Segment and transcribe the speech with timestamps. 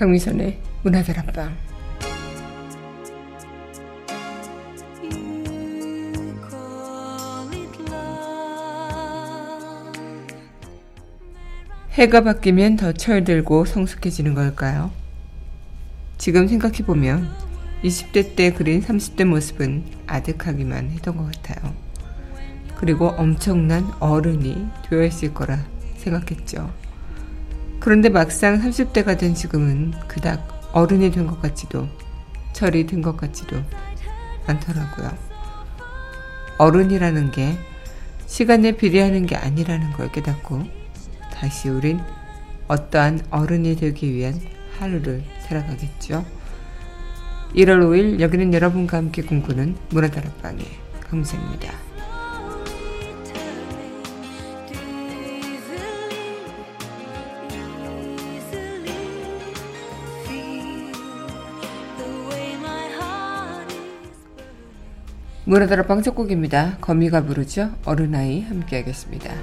[0.00, 1.54] 강미선의 문화다락방
[11.90, 14.90] 해가 바뀌면 더 철들고 성숙해지는 걸까요?
[16.16, 17.28] 지금 생각해보면
[17.84, 21.74] 20대 때 그린 30대 모습은 아득하기만 했던 것 같아요.
[22.76, 25.58] 그리고 엄청난 어른이 되어 있을 거라
[25.96, 26.79] 생각했죠.
[27.80, 31.88] 그런데 막상 30대가 된 지금은 그닥 어른이 된 것 같지도
[32.52, 33.62] 철이 든 것 같지도
[34.46, 35.10] 않더라고요.
[36.58, 37.58] 어른이라는 게
[38.26, 40.62] 시간에 비례하는 게 아니라는 걸 깨닫고
[41.32, 42.00] 다시 우린
[42.68, 44.38] 어떠한 어른이 되기 위한
[44.78, 46.24] 하루를 살아가겠죠.
[47.54, 50.64] 1월 5일 여기는 여러분과 함께 꿈꾸는 문화다락방의
[51.00, 51.89] 강세입니다.
[65.50, 66.76] 문화다락방 첫 곡입니다.
[66.80, 67.72] 거미가 부르죠.
[67.84, 69.34] 어른아이 함께 하겠습니다.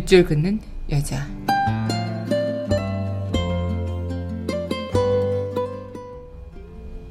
[0.00, 1.26] 밑줄 긋는 여자.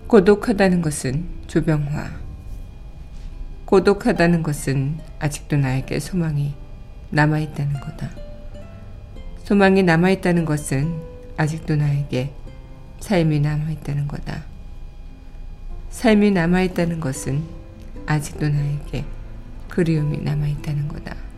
[0.08, 2.10] 고독하다는 것은 조병화.
[3.66, 6.56] 고독하다는 것은 아직도 나에게 소망이
[7.12, 8.10] 남아있다는 거다.
[9.44, 11.00] 소망이 남아있다는 것은
[11.38, 12.34] 아직도 나에게
[13.02, 14.46] 삶이 남아있다는 거다.
[15.92, 17.44] 삶이 남아있다는 것은
[18.08, 19.06] 아직도 나에게
[19.68, 21.29] 그리움이 남아있다는 거다.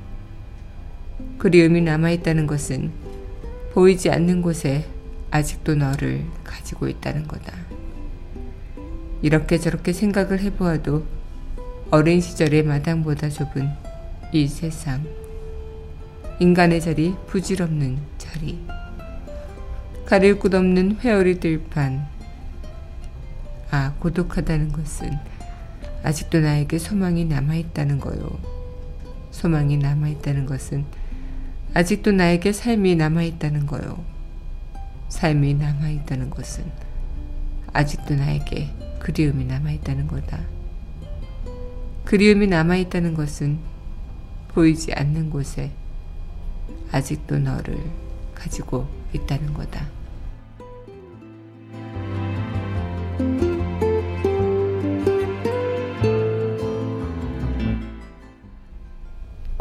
[1.38, 2.92] 그리움이 남아있다는 것은
[3.74, 4.86] 보이지 않는 곳에
[5.32, 7.54] 아직도 너를 가지고 있다는 거다.
[9.22, 11.06] 이렇게 저렇게 생각을 해보아도
[11.90, 13.70] 어린 시절의 마당보다 좁은
[14.32, 15.06] 이 세상.
[16.40, 18.60] 인간의 자리, 부질없는 자리.
[20.06, 22.06] 가릴 곳 없는 회오리 들판.
[23.70, 25.12] 아, 고독하다는 것은
[26.04, 28.40] 아직도 나에게 소망이 남아있다는 거요.
[29.32, 30.86] 소망이 남아있다는 것은
[31.74, 34.04] 아직도 나에게 삶이 남아있다는 거요.
[35.08, 36.66] 삶이 남아있다는 것은
[37.72, 38.70] 아직도 나에게
[39.00, 40.40] 그리움이 남아있다는 거다.
[42.04, 43.60] 그리움이 남아있다는 것은
[44.50, 45.72] 보이지 않는 곳에
[46.92, 47.80] 아직도 너를
[48.36, 49.88] 가지고 있다는 거다.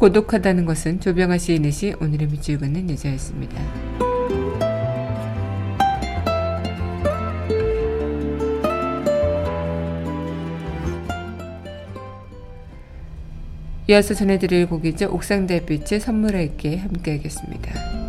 [0.01, 3.61] 고독하다는 것은 조병아 시인의 시 오늘의 밑줄 긋는 여자였습니다.
[13.89, 15.11] 이어서 전해드릴 곡이죠.
[15.13, 18.00] 옥상 달빛의 선물할게 함께 하겠습니다.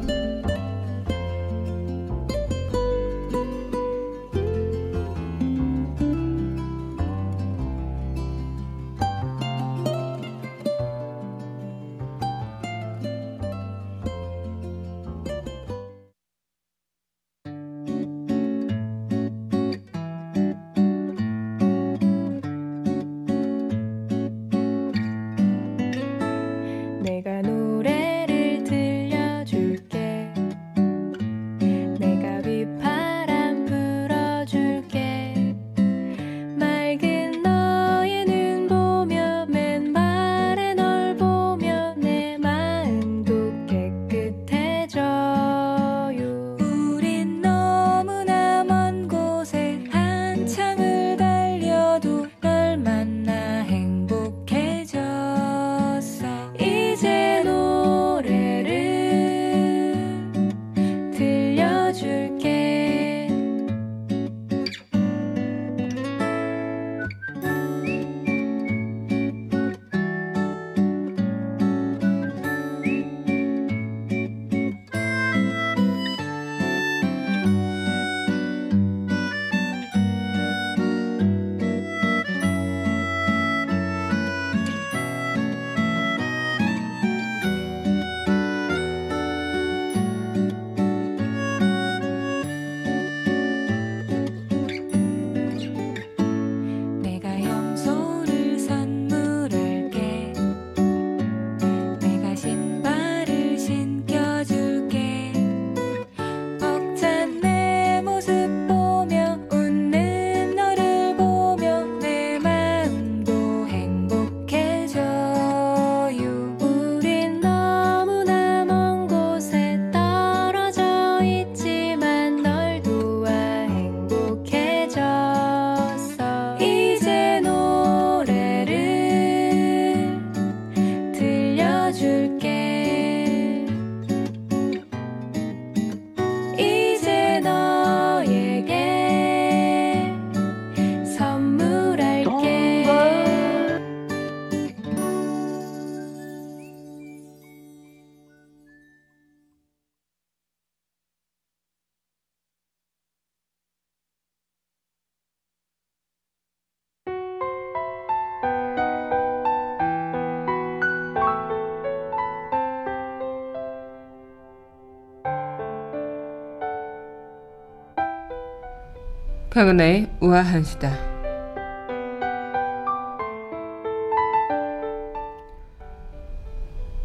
[169.51, 170.98] 강은하의 우아한 수다.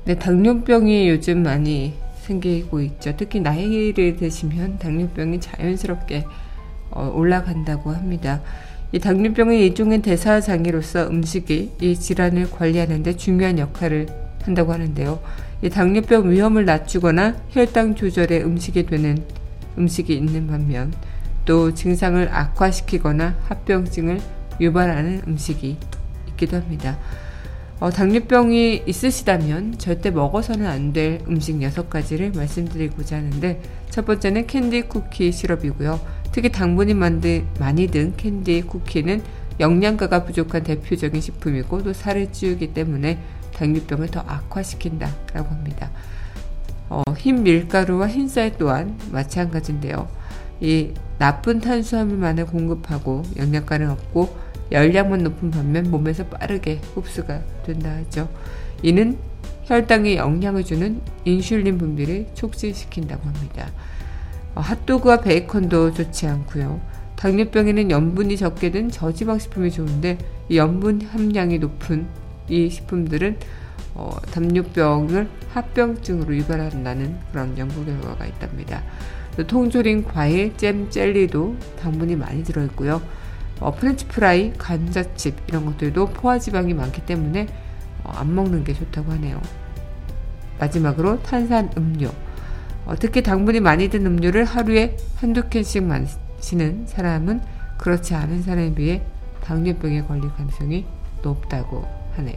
[0.05, 3.15] 네, 당뇨병이 요즘 많이 생기고 있죠.
[3.17, 6.25] 특히 나이를 드시면 당뇨병이 자연스럽게
[6.93, 8.41] 어, 올라간다고 합니다.
[8.93, 14.07] 이 당뇨병은 일종의 대사장애로서 음식이 이 질환을 관리하는데 중요한 역할을
[14.45, 15.19] 한다고 하는데요.
[15.63, 19.25] 이 당뇨병 위험을 낮추거나 혈당 조절에 음식이 되는
[19.77, 20.93] 음식이 있는 반면
[21.47, 24.21] 또 증상을 악화시키거나 합병증을
[24.61, 25.79] 유발하는 음식이
[26.29, 26.99] 있기도 합니다.
[27.79, 33.61] 어, 당뇨병이 있으시다면 절대 먹어서는 안 될 음식 6가지를 말씀드리고자 하는데
[33.91, 36.01] 첫 번째는 캔디 쿠키 시럽이고요.
[36.33, 39.23] 특히 당분이 많이 든 캔디 쿠키는
[39.61, 43.19] 영양가가 부족한 대표적인 식품이고 또 살을 찌우기 때문에
[43.55, 45.91] 당뇨병을 더 악화시킨다라고 합니다.
[46.89, 50.09] 어, 흰 밀가루와 흰쌀 또한 마찬가지인데요.
[50.61, 54.37] 이 나쁜 탄수화물만을 공급하고 영양가는 없고
[54.73, 58.29] 열량만 높은 반면 몸에서 빠르게 흡수가 된다 하죠.
[58.83, 59.17] 이는
[59.65, 63.71] 혈당에 영향을 주는 인슐린 분비를 촉진시킨다고 합니다.
[64.55, 66.81] 어, 핫도그와 베이컨도 좋지 않고요.
[67.17, 70.19] 당뇨병에는 염분이 적게 든 저지방 식품이 좋은데
[70.55, 72.07] 염분 함량이 높은
[72.49, 73.39] 이 식품들은
[73.95, 78.83] 어, 당뇨병을 합병증으로 유발한다는 그런 연구 결과가 있답니다.
[79.45, 83.03] 통조림, 과일, 잼, 젤리도 당분이 많이 들어있고요.
[83.61, 87.47] 어, 프렌치 프라이, 감자칩 이런 것들도 포화지방이 많기 때문에
[88.05, 89.41] 어, 안 먹는 게 좋다고 하네요.
[90.59, 92.11] 마지막으로 탄산 음료.
[92.87, 97.41] 어, 특히 당분이 많이 든 음료를 하루에 한두 캔씩 마시는 사람은
[97.79, 99.03] 그렇지 않은 사람에 비해
[99.43, 100.87] 당뇨병에 걸릴 가능성이
[101.23, 102.37] 높다고 하네요.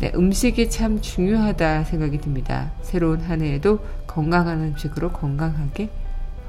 [0.00, 2.70] 네, 음식이 참 중요하다 생각이 듭니다.
[2.82, 5.90] 새로운 한 해에도 건강한 음식으로 건강하게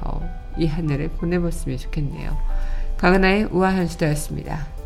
[0.02, 0.22] 어,
[0.58, 2.38] 이한 해를 보내봤으면 좋겠네요.
[2.98, 4.79] 강은하의 우아한 수다였습니다.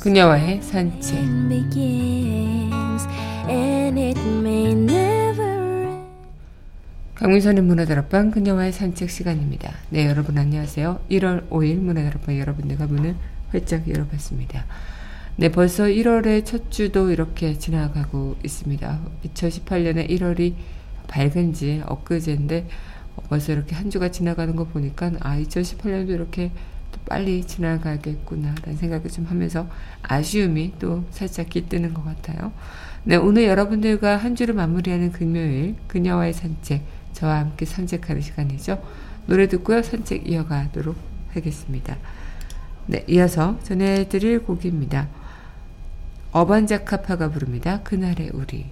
[0.00, 1.18] 그녀와의 산책
[7.14, 9.74] 강민선의 문화다락방 그녀와의 산책 시간입니다.
[9.90, 11.00] 네 여러분 안녕하세요.
[11.10, 13.14] 1월 5일 문화다락방 여러분들과 문을
[13.50, 14.64] 활짝 열어봤습니다.
[15.36, 19.00] 네 벌써 1월의 첫 주도 이렇게 지나가고 있습니다.
[19.26, 20.54] 2018년의 1월이
[21.08, 22.68] 밝은 지 엊그제인데
[23.28, 26.60] 벌써 이렇게 한 주가 지나가는 거 보니까 아 2018년도 이렇게 또
[27.06, 29.68] 빨리 지나가겠구나라는 생각을 좀 하면서
[30.02, 32.52] 아쉬움이 또 살짝 깃드는 것 같아요.
[33.04, 36.82] 네, 오늘 여러분들과 한 주를 마무리하는 금요일 그녀와의 산책
[37.12, 38.82] 저와 함께 산책하는 시간이죠.
[39.26, 40.96] 노래 듣고요 산책 이어가도록
[41.32, 41.96] 하겠습니다.
[42.86, 45.08] 네, 이어서 전해드릴 곡입니다.
[46.32, 47.82] 어반자카파가 부릅니다.
[47.82, 48.66] 그날의 우리.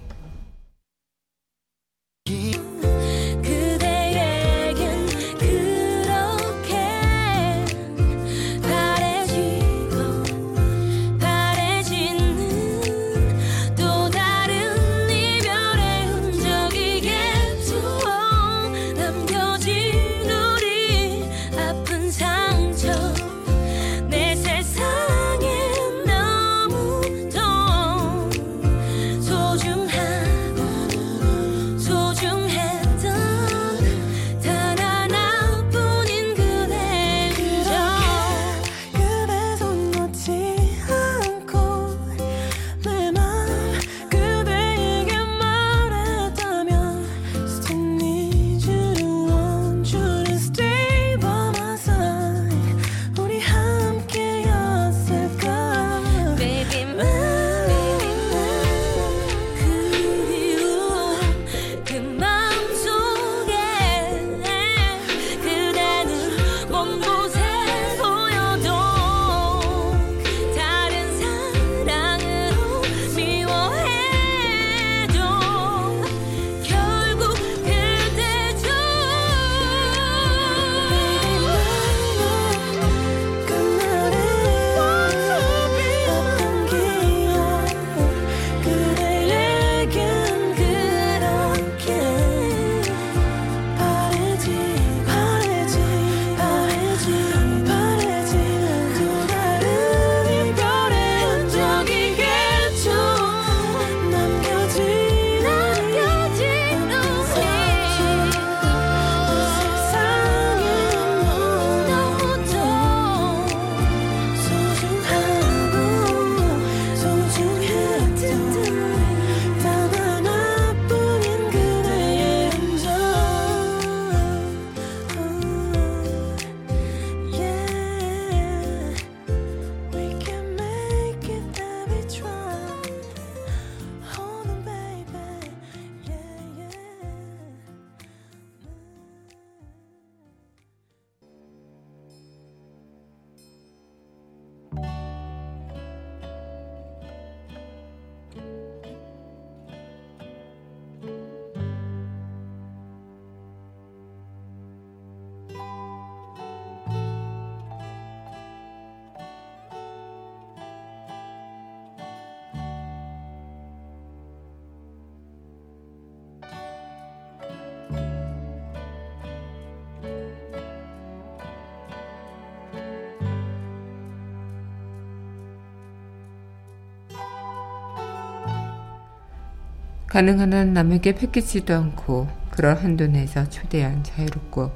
[180.09, 184.71] 가능한 한 남에게 패키지도 않고 그런 한도 내에서 최대한 자유롭고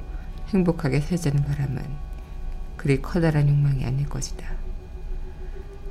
[0.50, 1.82] 행복하게 살자는 바람은
[2.76, 4.46] 그리 커다란 욕망이 아닐 것이다.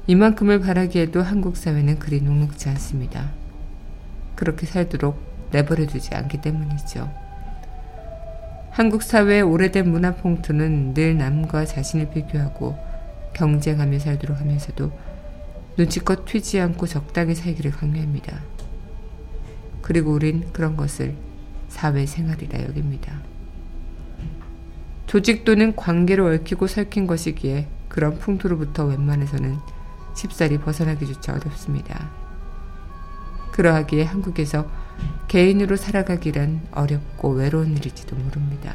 [0.08, 3.32] 이만큼을 바라기에도 한국 사회는 그리 녹록지 않습니다.
[4.36, 5.22] 그렇게 살도록
[5.52, 7.12] 내버려 두지 않기 때문이죠.
[8.72, 12.78] 한국 사회의 오래된 문화 풍토는 늘 남과 자신을 비교하고
[13.34, 14.90] 경쟁하며 살도록 하면서도
[15.78, 18.40] 눈치껏 튀지 않고 적당히 살기를 강요합니다.
[19.84, 21.14] 그리고 우린 그런 것을
[21.68, 23.22] 사회생활이라 여깁니다.
[25.06, 29.58] 조직 또는 관계로 얽히고 설킨 것이기에 그런 풍토로부터 웬만해서는
[30.16, 32.10] 쉽사리 벗어나기조차 어렵습니다.
[33.52, 34.68] 그러하기에 한국에서
[35.28, 38.74] 개인으로 살아가기란 어렵고 외로운 일일지도 모릅니다.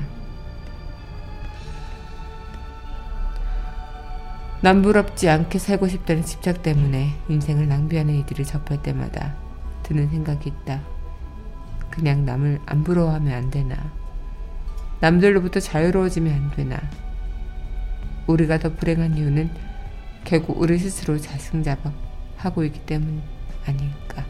[4.61, 9.37] 남부럽지 않게 살고 싶다는 집착 때문에 인생을 낭비하는 이들을 접할 때마다
[9.85, 10.98] 드는 생각이 있다.
[11.99, 13.76] 그냥 남을 안 부러워하면 안 되나.
[15.00, 16.81] 남들로부터 자유로워지면 안 되나.
[18.28, 19.50] 우리가 더 불행한 이유는
[20.25, 23.21] 결국 우리 스스로 자승자박하고 있기 때문
[23.67, 24.25] 아닐까.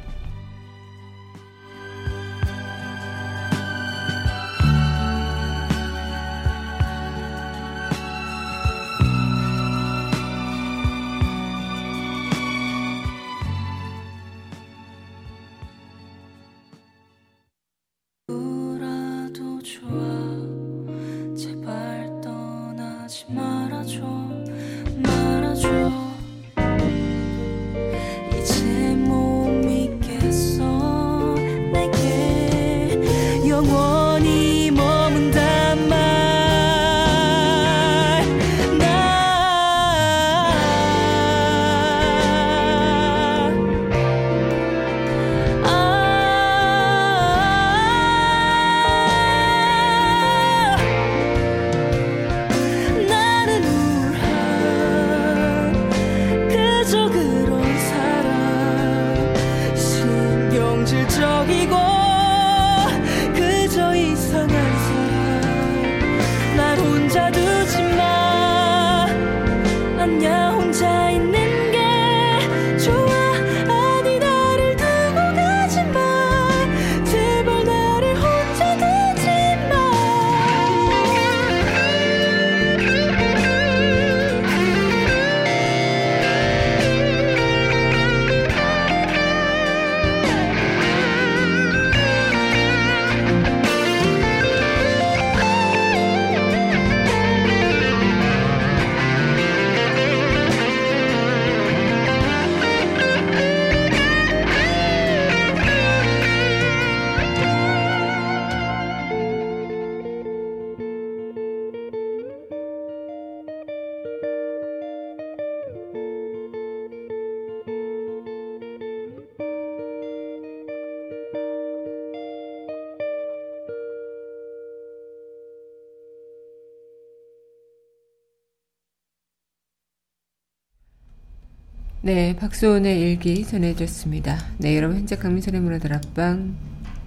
[132.00, 134.38] 네, 박수원의 일기 전해줬습니다.
[134.58, 136.54] 네, 여러분 현재 강민선의 문화들 앞방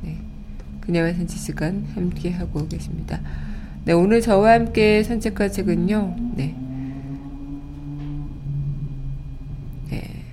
[0.01, 0.17] 네,
[0.81, 3.21] 그녀와 산책 시간 함께 하고 계십니다.
[3.85, 6.15] 네, 오늘 저와 함께 산책할 책은요.
[6.35, 6.53] 네.
[9.91, 10.23] 네.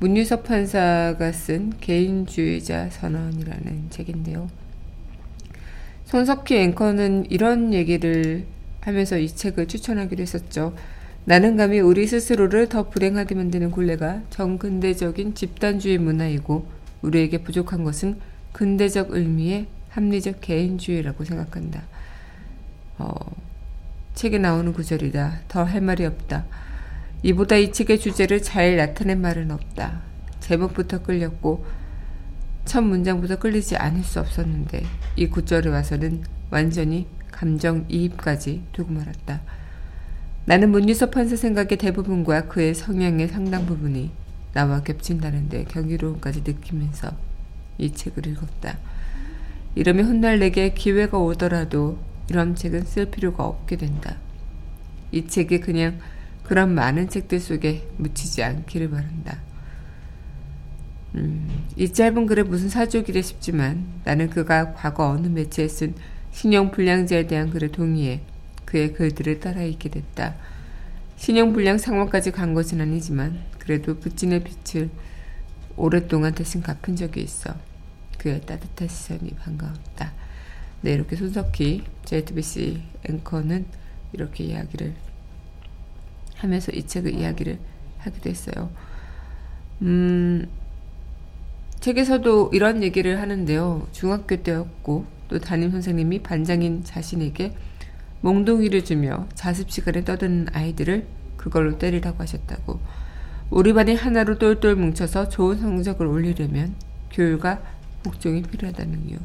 [0.00, 4.50] 문유섭 판사가 쓴 개인주의자 선언이라는 책인데요.
[6.04, 8.44] 손석희 앵커는 이런 얘기를
[8.84, 10.74] 하면서 이 책을 추천하기로 했었죠.
[11.24, 16.68] 나는 감히 우리 스스로를 더 불행하게 만드는 굴레가 정근대적인 집단주의 문화이고
[17.02, 18.18] 우리에게 부족한 것은
[18.52, 21.82] 근대적 의미의 합리적 개인주의라고 생각한다.
[22.98, 23.14] 어,
[24.14, 25.40] 책에 나오는 구절이다.
[25.48, 26.44] 더 할 말이 없다.
[27.22, 30.02] 이보다 이 책의 주제를 잘 나타낸 말은 없다.
[30.40, 31.64] 제목부터 끌렸고
[32.66, 34.84] 첫 문장부터 끌리지 않을 수 없었는데
[35.16, 37.06] 이 구절에 와서는 완전히
[37.44, 39.42] 감정이입까지 두고 말았다.
[40.46, 44.10] 나는 문유섭 판사 생각의 대부분과 그의 성향의 상당 부분이
[44.54, 47.12] 나와 겹친다는데 경이로움까지 느끼면서
[47.78, 48.78] 이 책을 읽었다.
[49.74, 51.98] 이러면 훗날 내게 기회가 오더라도
[52.30, 54.16] 이런 책은 쓸 필요가 없게 된다.
[55.12, 55.98] 이 책이 그냥
[56.44, 59.38] 그런 많은 책들 속에 묻히지 않기를 바란다.
[61.16, 65.94] 음, 이 짧은 글에 무슨 사족이래 싶지만 나는 그가 과거 어느 매체에 쓴
[66.34, 68.20] 신용불량자에 대한 글에 동의해
[68.64, 70.34] 그의 글들을 따라 읽게 됐다.
[71.16, 74.90] 신용불량 상황까지 간 것은 아니지만 그래도 부친의 빛을
[75.76, 77.54] 오랫동안 대신 갚은 적이 있어.
[78.18, 80.12] 그의 따뜻한 시선이 반가웠다.
[80.82, 83.64] 네, 이렇게 손석희 JTBC 앵커는
[84.12, 84.92] 이렇게 이야기를
[86.36, 87.58] 하면서 이 책의 이야기를
[87.98, 88.70] 하기도 했어요.
[89.82, 90.48] 음,
[91.78, 93.86] 책에서도 이런 얘기를 하는데요.
[93.92, 97.54] 중학교 때였고 또 담임 선생님이 반장인 자신에게
[98.20, 101.06] 몽둥이를 주며 자습 시간에 떠드는 아이들을
[101.36, 102.80] 그걸로 때리라고 하셨다고.
[103.50, 106.74] 우리 반이 하나로 똘똘 뭉쳐서 좋은 성적을 올리려면
[107.12, 107.62] 교육과
[108.02, 109.16] 복종이 필요하다는 이유.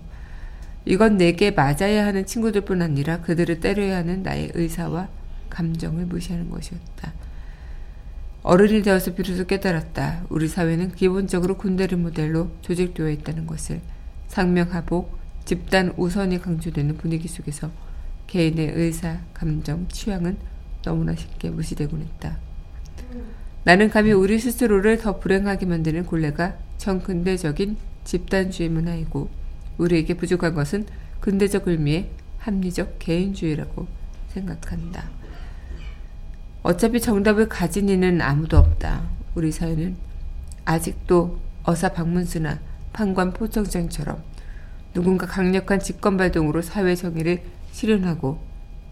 [0.85, 5.07] 이건 내게 맞아야 하는 친구들뿐 아니라 그들을 때려야 하는 나의 의사와
[5.49, 7.13] 감정을 무시하는 것이었다.
[8.41, 10.25] 어른이 되어서 비로소 깨달았다.
[10.29, 13.81] 우리 사회는 기본적으로 군대를 모델로 조직되어 있다는 것을
[14.27, 17.71] 상명하복, 집단 우선이 강조되는 분위기 속에서
[18.27, 20.37] 개인의 의사, 감정, 취향은
[20.83, 22.37] 너무나 쉽게 무시되곤 했다.
[23.63, 29.29] 나는 감히 우리 스스로를 더 불행하게 만드는 곤래가 정근대적인 집단주의 문화이고
[29.77, 30.85] 우리에게 부족한 것은
[31.19, 33.87] 근대적 의미의 합리적 개인주의라고
[34.29, 35.09] 생각한다.
[36.63, 39.03] 어차피 정답을 가진 이는 아무도 없다.
[39.35, 39.95] 우리 사회는
[40.65, 42.59] 아직도 어사 박문수나
[42.93, 44.21] 판관 포청장처럼
[44.93, 48.39] 누군가 강력한 직권발동으로 사회 정의를 실현하고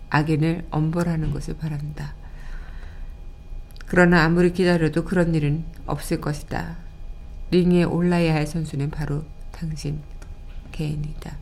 [0.10, 2.14] 악인을 엄벌하는 것을 바란다.
[3.86, 6.78] 그러나 아무리 기다려도 그런 일은 없을 것이다.
[7.52, 10.02] 링에 올라야 할 선수는 바로 당신
[10.72, 11.38] 개인이다.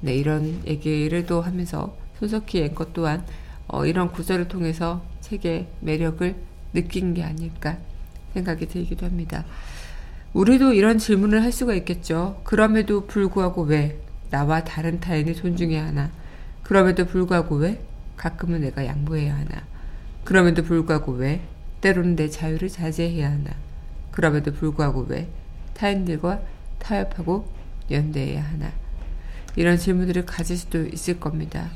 [0.00, 3.24] 네, 이런 얘기를 또 하면서 손석희 앵커 또한
[3.66, 6.36] 어, 이런 구절을 통해서 책의 매력을
[6.74, 7.78] 느낀 게 아닐까
[8.34, 9.44] 생각이 들기도 합니다.
[10.34, 12.40] 우리도 이런 질문을 할 수가 있겠죠.
[12.42, 16.10] 그럼에도 불구하고 왜 나와 다른 타인을 존중해야 하나?
[16.64, 17.80] 그럼에도 불구하고 왜
[18.16, 19.62] 가끔은 내가 양보해야 하나?
[20.24, 21.40] 그럼에도 불구하고 왜
[21.80, 23.52] 때로는 내 자유를 자제해야 하나?
[24.10, 25.28] 그럼에도 불구하고 왜
[25.74, 26.40] 타인들과
[26.80, 27.48] 타협하고
[27.92, 28.72] 연대해야 하나?
[29.54, 31.70] 이런 질문들을 가질 수도 있을 겁니다.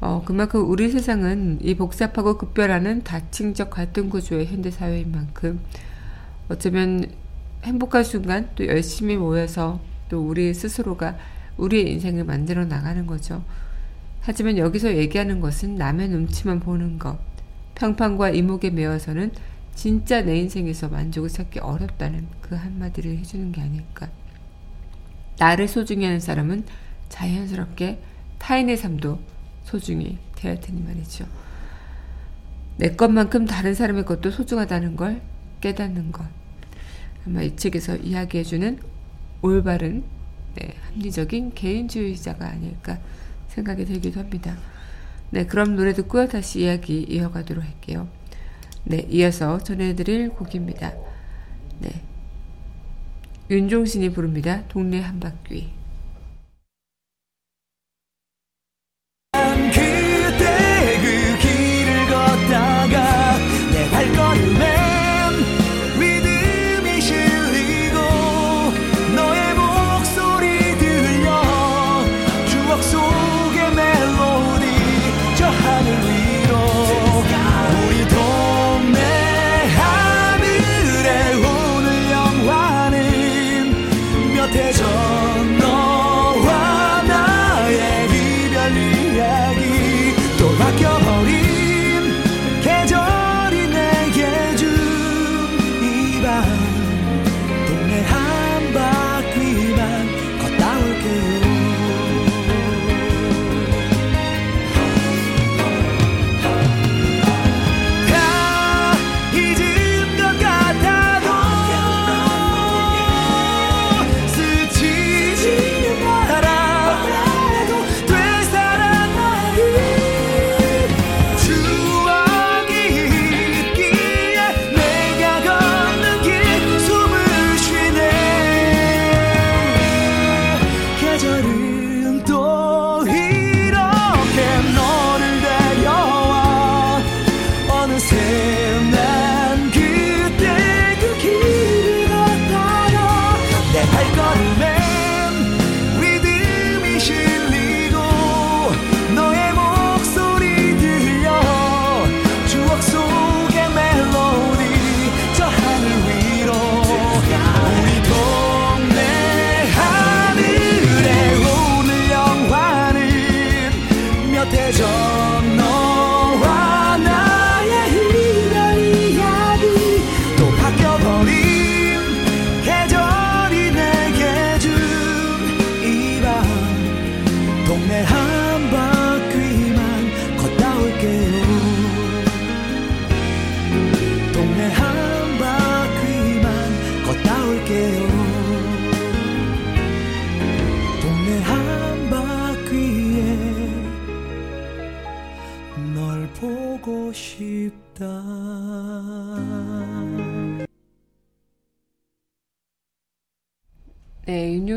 [0.00, 5.60] 어, 그만큼 우리 세상은 이 복잡하고 급변하는 다층적 갈등 구조의 현대 사회인 만큼
[6.48, 7.08] 어쩌면
[7.64, 11.16] 행복한 순간 또 열심히 모여서 또 우리 스스로가
[11.56, 13.44] 우리의 인생을 만들어 나가는 거죠.
[14.20, 17.18] 하지만 여기서 얘기하는 것은 남의 눈치만 보는 것,
[17.74, 19.32] 평판과 이목에 매어서는
[19.74, 24.08] 진짜 내 인생에서 만족을 찾기 어렵다는 그 한마디를 해주는 게 아닐까.
[25.38, 26.64] 나를 소중히 하는 사람은
[27.08, 28.00] 자연스럽게
[28.38, 29.20] 타인의 삶도
[29.64, 31.26] 소중히 대할 테니 말이죠.
[32.76, 35.20] 내 것만큼 다른 사람의 것도 소중하다는 걸
[35.60, 36.37] 깨닫는 것.
[37.28, 38.78] 아마 이 책에서 이야기해주는
[39.42, 40.02] 올바른
[40.54, 42.98] 네, 합리적인 개인주의자가 아닐까
[43.48, 44.56] 생각이 들기도 합니다.
[45.30, 46.26] 네, 그럼 노래 듣고요.
[46.26, 48.08] 다시 이야기 이어가도록 할게요.
[48.84, 50.94] 네, 이어서 전해드릴 곡입니다.
[51.80, 52.02] 네.
[53.50, 54.64] 윤종신이 부릅니다.
[54.68, 55.77] 동네 한 바퀴.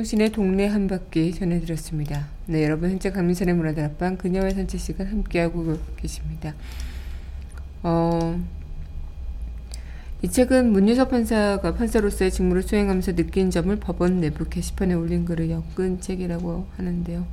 [0.01, 2.27] 네, 윤종신의 동네 한 바퀴 전해드렸습니다.
[2.47, 6.55] 네, 여러분 현재 강민선의 문화들 앞방 그녀의 산책 시간 함께하고 계십니다.
[7.83, 8.39] 어,
[10.23, 16.01] 이 책은 문유섭 판사가 판사로서의 직무를 수행하면서 느낀 점을 법원 내부 게시판에 올린 글을 엮은
[16.01, 17.27] 책이라고 하는데요.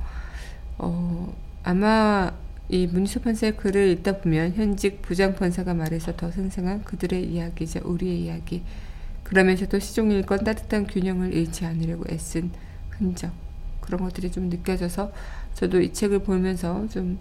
[0.77, 2.31] 어, 아마
[2.69, 8.21] 이 문유섭 판사의 글을 읽다 보면 현직 부장 판사가 말해서 더 생생한 그들의 이야기자 우리의
[8.21, 8.61] 이야기
[9.29, 12.49] 그러면서도 시종일건 따뜻한 균형을 잃지 않으려고 애쓴
[12.89, 13.31] 흔적
[13.79, 15.11] 그런 것들이 좀 느껴져서
[15.53, 17.19] 저도 이 책을 보면서 좀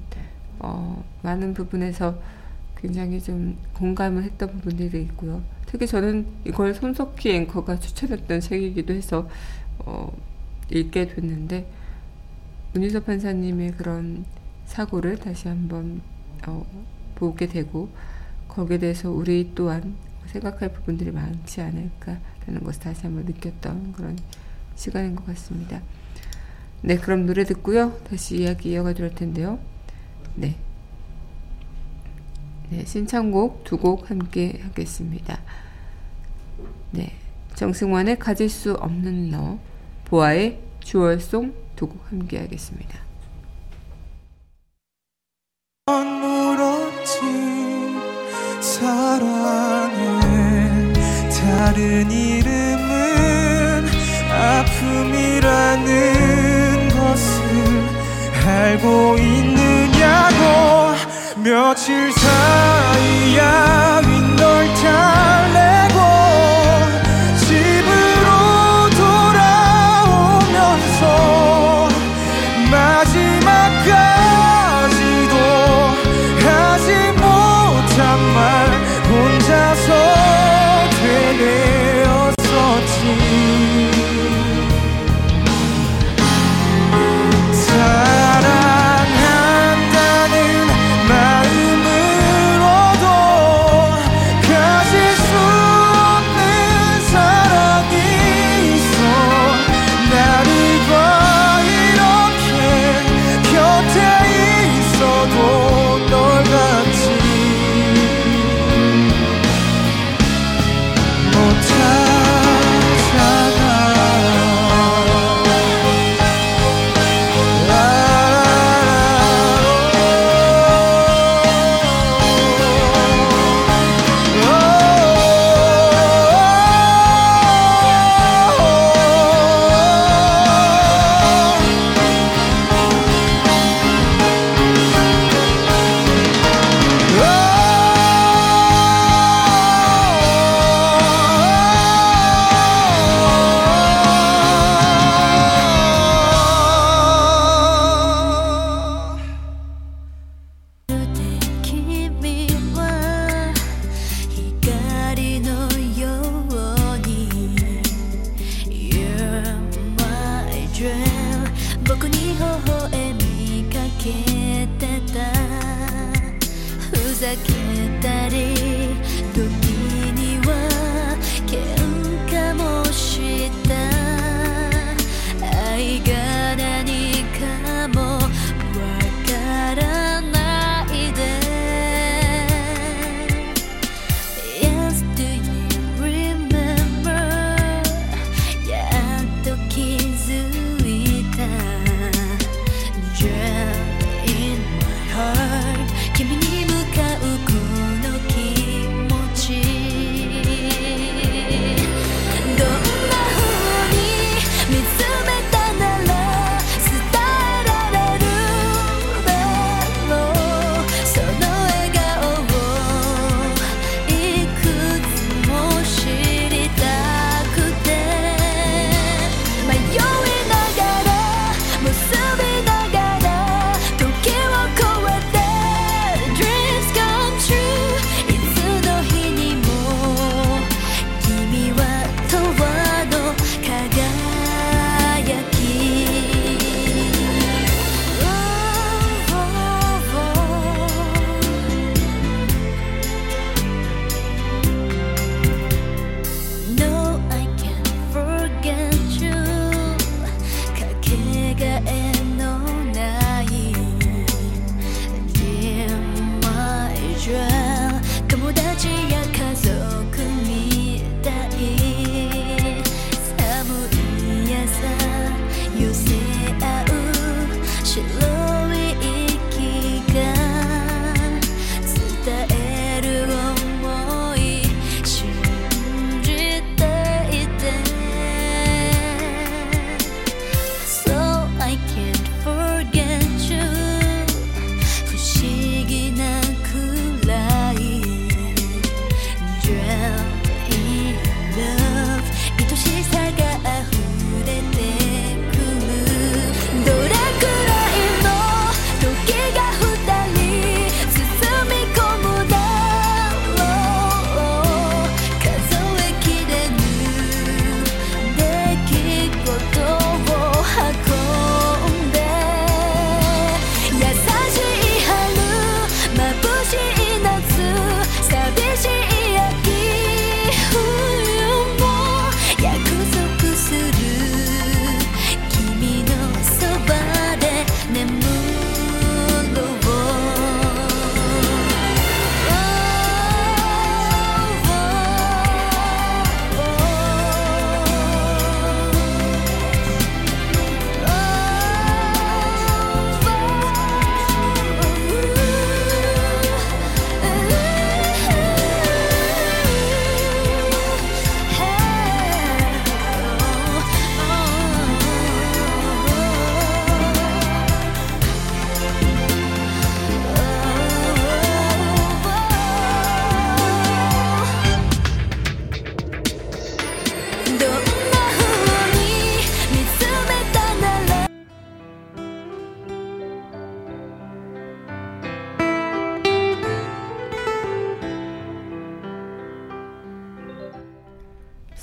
[0.59, 2.18] 어, 많은 부분에서
[2.77, 5.42] 굉장히 좀 공감을 했던 부분들이 있고요.
[5.66, 9.29] 특히 저는 이걸 손석희 앵커가 추천했던 책이기도 해서
[9.81, 10.11] 어,
[10.71, 11.71] 읽게 됐는데
[12.73, 14.25] 문희섭 판사님의 그런
[14.64, 16.01] 사고를 다시 한번
[16.47, 16.64] 어,
[17.16, 17.90] 보게 되고
[18.49, 19.94] 거기에 대해서 우리 또한
[20.28, 24.18] 생각할 부분들이 많지 않을까라는 것을 다시 한번 느꼈던 그런
[24.76, 25.80] 시간인 것 같습니다.
[26.82, 27.98] 네, 그럼 노래 듣고요.
[28.08, 29.58] 다시 이야기 이어가도록 할 텐데요.
[30.36, 30.56] 네.
[32.70, 35.40] 네, 신청곡 두 곡 함께 하겠습니다.
[36.90, 37.12] 네.
[37.54, 39.58] 정승환의 가질 수 없는 너,
[40.04, 42.98] 보아의 주얼송 두 곡 함께 하겠습니다.
[48.60, 50.17] 사랑에
[51.48, 53.87] 다른 이름은
[54.30, 55.87] 아픔이라는
[56.90, 57.38] 것을
[58.46, 60.94] 알고 있느냐고
[61.42, 64.02] 며칠 사이야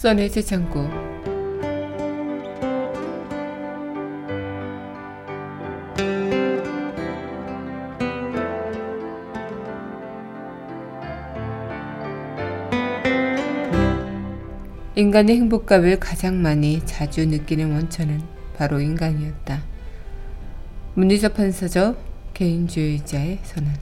[0.06, 0.88] 써내 재창고
[14.94, 18.22] 인간의 행복감을 가장 많이 자주 느끼는 원천은
[18.56, 19.63] 바로 인간이었다.
[20.94, 21.98] 문희적 판사적
[22.36, 23.74] 개인주의자의 선언.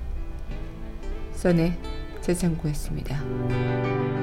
[1.34, 1.78] 선의
[2.22, 4.23] 재창고였습니다.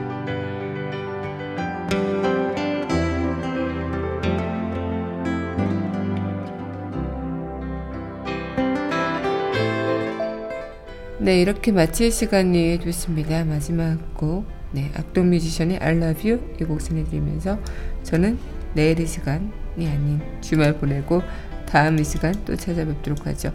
[11.21, 13.45] 네, 이렇게 마칠 시간이 됐습니다.
[13.45, 17.59] 마지막 곡, 네, 악동 뮤지션의 I Love You 이 곡 전해드리면서
[18.05, 18.39] 저는
[18.73, 19.51] 내일 이 시간이
[19.87, 21.23] 아닌 주말 보내고
[21.67, 23.53] 다음 이 시간 또 찾아뵙도록 하죠.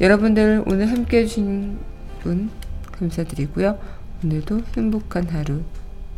[0.00, 1.78] 여러분들 오늘 함께 해주신
[2.20, 2.50] 분
[2.92, 3.78] 감사드리고요.
[4.24, 5.60] 오늘도 행복한 하루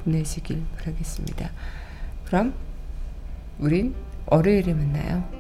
[0.05, 1.51] 보내시길 바라겠습니다.
[2.27, 2.55] 그럼
[3.59, 3.93] 우린
[4.27, 5.40] 월요일에 만나요.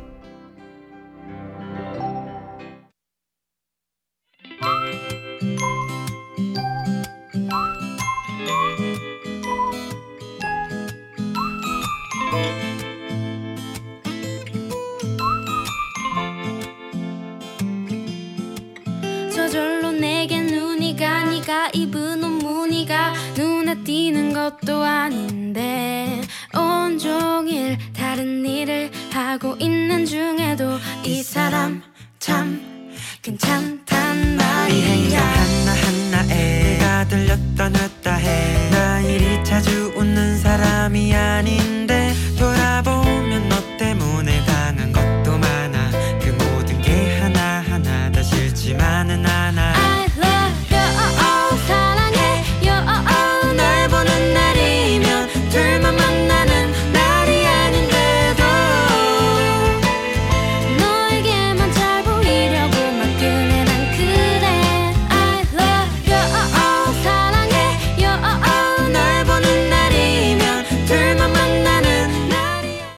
[19.34, 25.39] 저절로 내게 눈이 가 네가 입은 옷 무늬가 눈에 띄는 것도 아닌